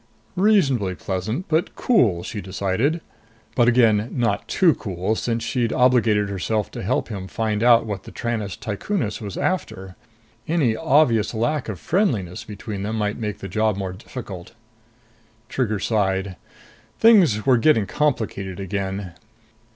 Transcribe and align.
Reasonably 0.35 0.95
pleasant 0.95 1.45
but 1.47 1.75
cool, 1.75 2.23
she 2.23 2.41
decided. 2.41 3.01
But 3.53 3.67
again, 3.67 4.09
not 4.11 4.47
too 4.47 4.73
cool, 4.73 5.13
since 5.13 5.43
she'd 5.43 5.71
obligated 5.71 6.27
herself 6.27 6.71
to 6.71 6.81
help 6.81 7.09
him 7.09 7.27
find 7.27 7.61
out 7.61 7.85
what 7.85 8.01
the 8.05 8.11
Tranest 8.11 8.61
tycooness 8.61 9.21
was 9.21 9.37
after. 9.37 9.95
Any 10.47 10.75
obvious 10.75 11.35
lack 11.35 11.69
of 11.69 11.79
friendliness 11.79 12.43
between 12.43 12.81
them 12.81 12.95
might 12.95 13.19
make 13.19 13.37
the 13.37 13.47
job 13.47 13.77
more 13.77 13.93
difficult. 13.93 14.53
Trigger 15.49 15.77
sighed. 15.77 16.35
Things 16.99 17.45
were 17.45 17.57
getting 17.59 17.85
complicated 17.85 18.59
again. 18.59 19.13